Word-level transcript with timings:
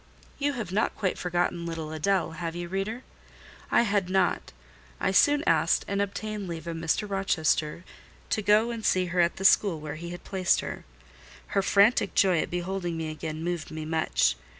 You 0.39 0.53
have 0.53 0.71
not 0.71 0.95
quite 0.97 1.15
forgotten 1.19 1.67
little 1.67 1.89
Adèle, 1.89 2.37
have 2.37 2.55
you, 2.55 2.67
reader? 2.67 3.03
I 3.69 3.83
had 3.83 4.09
not; 4.09 4.51
I 4.99 5.11
soon 5.11 5.43
asked 5.45 5.85
and 5.87 6.01
obtained 6.01 6.47
leave 6.47 6.65
of 6.65 6.75
Mr. 6.75 7.07
Rochester, 7.07 7.83
to 8.31 8.41
go 8.41 8.71
and 8.71 8.83
see 8.83 9.05
her 9.13 9.19
at 9.19 9.35
the 9.35 9.45
school 9.45 9.79
where 9.79 9.97
he 9.97 10.09
had 10.09 10.23
placed 10.23 10.61
her. 10.61 10.85
Her 11.49 11.61
frantic 11.61 12.15
joy 12.15 12.39
at 12.41 12.49
beholding 12.49 12.97
me 12.97 13.11
again 13.11 13.43
moved 13.43 13.69
me 13.69 13.85
much. 13.85 14.35